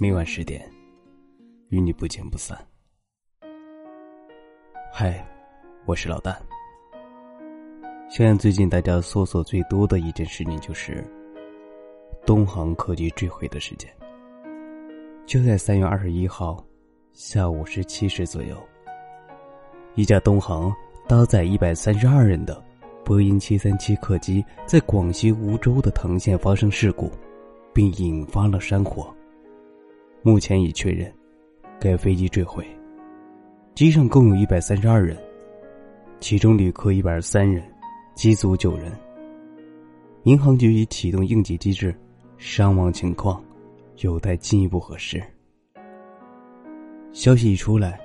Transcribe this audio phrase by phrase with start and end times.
[0.00, 0.64] 每晚十点，
[1.70, 2.56] 与你不见不散。
[4.92, 5.26] 嗨，
[5.86, 6.38] 我是老大。
[8.08, 11.04] 现在最近大家搜索最多的一件事情就是
[12.24, 13.92] 东航客机坠毁的事件。
[15.26, 16.64] 就在三月二十一号
[17.12, 18.56] 下午十七时左右，
[19.96, 20.72] 一架东航
[21.08, 22.64] 搭载一百三十二人的
[23.04, 27.10] 波音七三七客机在广西梧州的藤县发生事故，
[27.74, 29.12] 并引发了山火。
[30.22, 31.12] 目前已确认，
[31.80, 32.66] 该飞机坠毁，
[33.74, 35.16] 机上共有一百三十二人，
[36.18, 37.62] 其中旅客一百二十三人，
[38.14, 38.92] 机组九人。
[40.24, 41.94] 民航局已启动应急机制，
[42.36, 43.42] 伤亡情况
[43.98, 45.22] 有待进一步核实。
[47.12, 47.98] 消息一出来，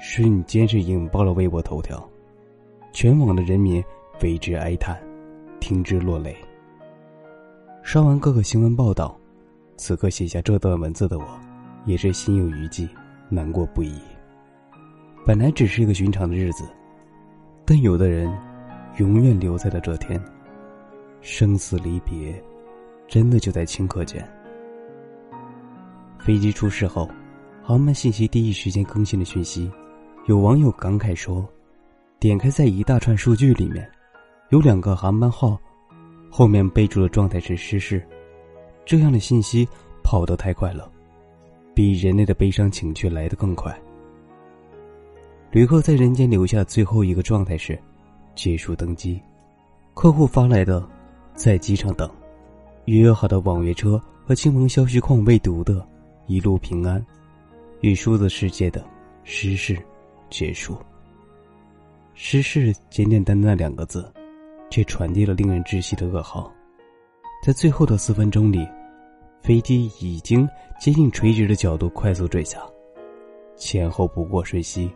[0.00, 2.08] 瞬间是引爆了微博头条，
[2.92, 3.84] 全网的人民
[4.22, 4.98] 为之哀叹，
[5.58, 6.34] 听之落泪。
[7.82, 9.19] 刷完各个新闻报道，
[9.80, 11.26] 此刻写下这段文字的我。
[11.86, 12.86] 也是心有余悸，
[13.30, 13.94] 难过不已。
[15.26, 16.68] 本来只是一个寻常的日子，
[17.64, 18.30] 但有的人
[18.98, 20.22] 永远留在了这天。
[21.22, 22.34] 生死离别，
[23.08, 24.22] 真的就在顷刻间。
[26.18, 27.08] 飞机出事后，
[27.62, 29.72] 航班信息第一时间更新了讯息。
[30.26, 31.48] 有网友感慨说
[32.20, 33.90] ：“点开在一大串数据里面，
[34.50, 35.58] 有两个航班号，
[36.30, 38.06] 后面备注的状态是失事。
[38.90, 39.68] 这样的信息
[40.02, 40.90] 跑得太快了。”
[41.72, 43.72] 比人类的悲伤情绪来得更快。
[45.52, 47.78] 旅客在人间留下最后一个状态是：
[48.34, 49.22] 结束登机。
[49.94, 50.84] 客户发来的，
[51.34, 52.10] 在机场等，
[52.84, 55.86] 预约好的网约车和亲朋消息框未读的，
[56.26, 57.00] 一路平安。
[57.82, 58.84] 与数字世界的
[59.22, 59.78] 失事
[60.30, 60.76] 结束。
[62.14, 64.12] 失事简简单单两个字，
[64.68, 66.52] 却传递了令人窒息的噩耗。
[67.40, 68.66] 在最后的四分钟里。
[69.42, 70.48] 飞机已经
[70.78, 72.60] 接近垂直的角度快速坠下，
[73.56, 74.90] 前后不过瞬息，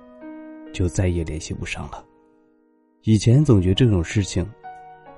[0.72, 2.04] 就再也联系不上了。
[3.02, 4.46] 以前总觉得这种事情，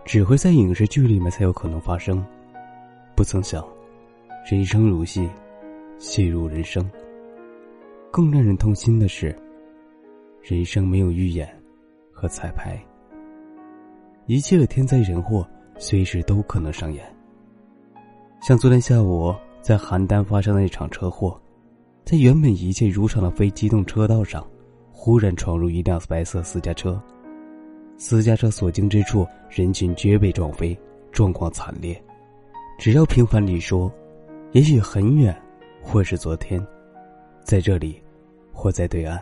[0.04, 2.24] 只会在影视剧里面才有可能发生，
[3.14, 3.66] 不曾想，
[4.50, 5.28] 人生如戏，
[5.98, 6.88] 戏如人生。
[8.10, 9.36] 更让人痛心的是，
[10.42, 11.48] 人生没有预演
[12.10, 12.80] 和彩排，
[14.26, 15.46] 一切的天灾人祸
[15.78, 17.15] 随时都可能上演。
[18.40, 21.40] 像昨天下午在邯郸发生的一场车祸，
[22.04, 24.46] 在原本一切如常的非机动车道上，
[24.92, 27.00] 忽然闯入一辆白色私家车，
[27.96, 30.78] 私家车所经之处，人群皆被撞飞，
[31.10, 32.00] 状况惨烈。
[32.78, 33.90] 只要平凡里说，
[34.52, 35.34] 也许很远，
[35.82, 36.64] 或是昨天，
[37.42, 38.00] 在这里，
[38.52, 39.20] 或在对岸，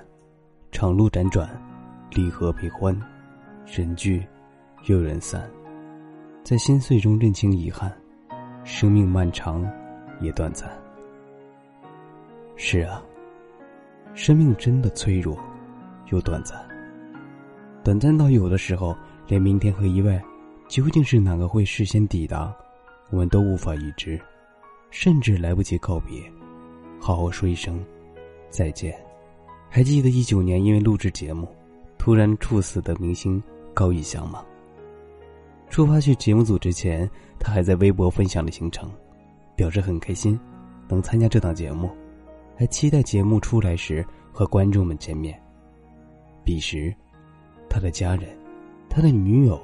[0.70, 1.48] 长路辗转，
[2.10, 2.94] 离合悲欢，
[3.64, 4.26] 人聚
[4.86, 5.48] 又人散，
[6.42, 7.90] 在心碎中认清遗憾。
[8.64, 9.62] 生命漫长，
[10.20, 10.70] 也短暂。
[12.56, 13.02] 是啊，
[14.14, 15.38] 生命真的脆弱，
[16.10, 16.58] 又短暂。
[17.84, 18.96] 短暂到有的时候，
[19.28, 20.18] 连明天和意外
[20.66, 22.54] 究竟是哪个会事先抵达，
[23.10, 24.18] 我们都无法预知，
[24.90, 26.18] 甚至来不及告别，
[26.98, 27.84] 好好说一声
[28.48, 28.98] 再见。
[29.68, 31.46] 还记得一九年因为录制节目，
[31.98, 33.42] 突然猝死的明星
[33.74, 34.42] 高以翔吗？
[35.70, 37.08] 出发去节目组之前，
[37.38, 38.90] 他还在微博分享了行程，
[39.56, 40.38] 表示很开心
[40.88, 41.90] 能参加这档节目，
[42.56, 45.40] 还期待节目出来时和观众们见面。
[46.44, 46.94] 彼时，
[47.68, 48.28] 他的家人、
[48.88, 49.60] 他的女友、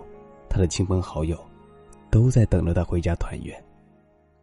[0.48, 1.38] 他的亲朋好友，
[2.10, 3.56] 都在等着他回家团圆，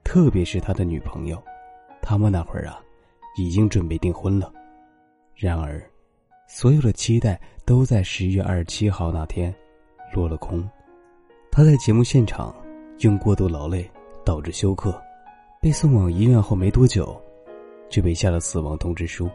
[0.03, 1.43] 特别是他的女朋友，
[2.01, 2.79] 他们那会儿啊，
[3.37, 4.53] 已经准备订婚了。
[5.35, 5.83] 然而，
[6.47, 9.53] 所有的期待都在十月二十七号那天
[10.13, 10.65] 落了空。
[11.57, 12.53] 他在节目现场
[12.99, 13.89] 因过度劳累
[14.23, 14.93] 导致休克，
[15.59, 17.19] 被送往医院后没多久，
[17.89, 19.27] 就被下了死亡通知书。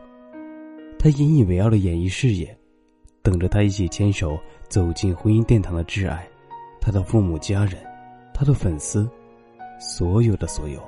[1.01, 2.57] 他引以为傲的演艺事业，
[3.25, 4.39] 等着他一起牵手
[4.69, 6.25] 走进婚姻殿堂的挚爱，
[6.81, 7.77] 他的父母家人，
[8.33, 9.11] 他的粉丝，
[9.81, 10.81] 所有的所有，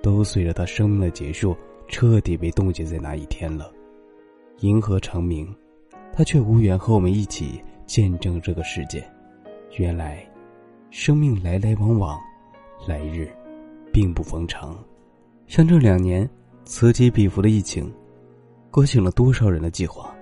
[0.00, 1.56] 都随着他生命的结束
[1.88, 3.68] 彻底被冻结在那一天了。
[4.60, 5.52] 银河长明，
[6.12, 9.04] 他却无缘和我们一起见证这个世界。
[9.76, 10.24] 原来。
[10.94, 12.20] 生命来来往往，
[12.86, 13.26] 来日
[13.90, 14.76] 并不逢长。
[15.46, 16.28] 像这两年
[16.66, 17.90] 此起彼伏的疫情，
[18.70, 20.14] 勾醒了多少人的计划，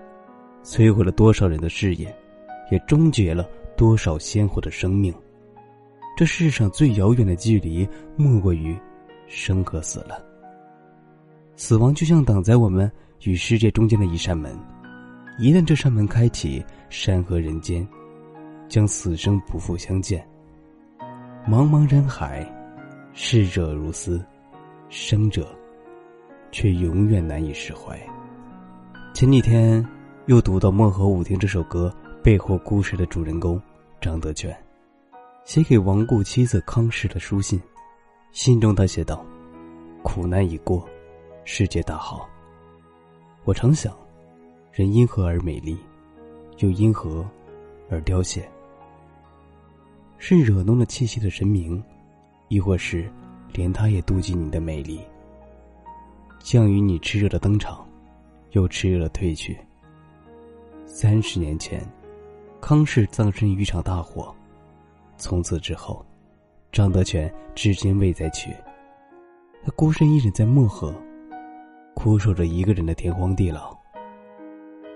[0.63, 2.17] 摧毁了多少人的事业，
[2.71, 3.45] 也终结了
[3.77, 5.13] 多少鲜活的生命。
[6.17, 8.79] 这世上最遥远的距离，莫过于
[9.27, 10.25] 生和死了。
[11.57, 12.89] 死亡就像挡在我们
[13.25, 14.57] 与世界中间的一扇门，
[15.37, 17.85] 一旦这扇门开启，山河人间
[18.69, 20.25] 将死生不复相见。
[21.49, 22.47] 茫茫人海，
[23.15, 24.23] 逝者如斯，
[24.91, 25.49] 生者
[26.53, 27.99] 却永远难以释怀。
[29.15, 29.85] 前几天
[30.27, 31.93] 又读到《漠河舞厅》这首歌
[32.23, 33.61] 背后故事的主人公
[34.03, 34.55] 张德全，
[35.45, 37.61] 写给亡故妻子康氏的书信。
[38.33, 39.25] 信中他写道
[40.05, 40.87] ：“苦难已过，
[41.45, 42.29] 世界大好。
[43.45, 43.93] 我常想，
[44.71, 45.77] 人因何而美丽，
[46.59, 47.27] 又因何
[47.89, 48.47] 而凋谢？
[50.23, 51.83] 是惹怒了气息的神明，
[52.49, 53.11] 亦或是
[53.55, 55.01] 连他也妒忌你的美丽？
[56.41, 57.89] 降于你炽热的登场，
[58.51, 59.59] 又炽热的退去。
[60.85, 61.83] 三十年前，
[62.61, 64.33] 康氏葬身于一场大火，
[65.17, 66.05] 从此之后。”
[66.71, 68.53] 张德全至今未再娶，
[69.65, 70.95] 他孤身一人在漠河，
[71.95, 73.77] 枯守着一个人的天荒地老。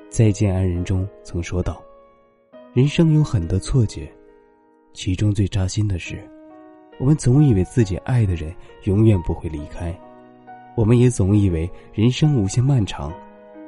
[0.08, 1.82] 再见爱人中曾说道
[2.74, 4.08] ：“人生有很多错觉，
[4.94, 6.16] 其中最扎心的是，
[6.98, 8.54] 我们总以为自己爱的人
[8.84, 9.92] 永远不会离开，
[10.76, 13.12] 我们也总以为人生无限漫长，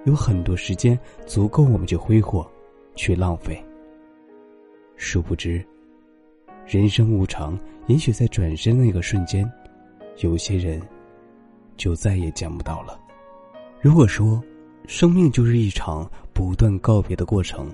[0.05, 2.49] 有很多时间足够我们去挥霍，
[2.95, 3.63] 去浪费。
[4.97, 5.63] 殊不知。”
[6.67, 7.57] 人生无常，
[7.87, 9.49] 也许在转身那个瞬间，
[10.19, 10.81] 有些人
[11.77, 12.99] 就再也见不到了。
[13.81, 14.43] 如果说
[14.87, 17.69] 生命就是一场不断告别的过程，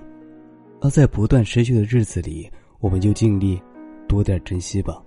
[0.80, 2.50] 而在不断失去的日子里，
[2.82, 3.62] 我们就尽力
[4.06, 5.02] 多点珍惜吧。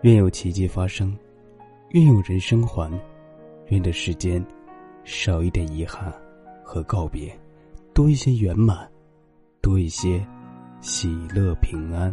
[0.00, 1.14] 愿有奇迹发生，
[1.90, 2.90] 愿有人生还，
[3.66, 4.42] 愿这世间
[5.04, 6.10] 少一点遗憾
[6.64, 7.36] 和告别，
[7.92, 8.90] 多一些圆满，
[9.60, 10.24] 多一些。
[10.80, 12.12] 喜乐平安。